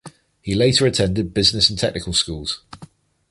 [0.41, 2.63] He later attended business and technical schools.